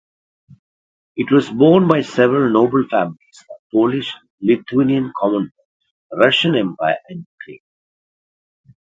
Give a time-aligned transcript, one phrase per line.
[1.15, 5.53] It was borne by several noble families of Polish-Lithuanian Commonwealth,
[6.11, 7.61] Russian Empire and Ukraine.